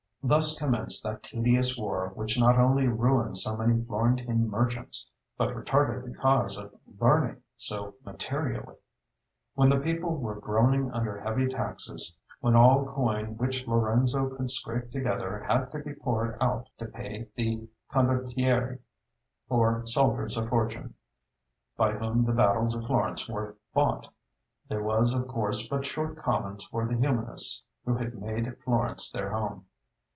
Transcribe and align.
Thus 0.23 0.55
commenced 0.59 1.03
that 1.03 1.23
tedious 1.23 1.75
war 1.79 2.09
which 2.13 2.39
not 2.39 2.55
only 2.59 2.87
ruined 2.87 3.39
so 3.39 3.57
many 3.57 3.83
Florentine 3.83 4.47
merchants, 4.47 5.09
but 5.35 5.49
retarded 5.55 6.03
the 6.05 6.13
cause 6.13 6.59
of 6.59 6.75
learning 6.99 7.41
so 7.55 7.95
materially. 8.05 8.75
When 9.55 9.67
the 9.67 9.79
people 9.79 10.15
were 10.17 10.39
groaning 10.39 10.91
under 10.91 11.19
heavy 11.19 11.47
taxes, 11.47 12.15
when 12.39 12.55
all 12.55 12.85
coin 12.85 13.35
which 13.37 13.65
Lorenzo 13.67 14.29
could 14.37 14.51
scrape 14.51 14.91
together 14.91 15.39
had 15.49 15.71
to 15.71 15.79
be 15.79 15.95
poured 15.95 16.37
out 16.39 16.69
to 16.77 16.85
pay 16.85 17.27
the 17.35 17.67
condottieri, 17.89 18.77
or 19.49 19.83
soldiers 19.87 20.37
of 20.37 20.49
fortune, 20.49 20.93
by 21.77 21.93
whom 21.93 22.21
the 22.21 22.31
battles 22.33 22.75
of 22.75 22.85
Florence 22.85 23.27
were 23.27 23.55
fought, 23.73 24.07
there 24.69 24.83
was 24.83 25.15
of 25.15 25.27
course 25.27 25.67
but 25.67 25.83
short 25.83 26.15
commons 26.15 26.63
for 26.65 26.85
the 26.87 26.95
humanists 26.95 27.63
who 27.85 27.95
had 27.95 28.13
made 28.21 28.55
Florence 28.63 29.09
their 29.09 29.31
home. 29.31 29.65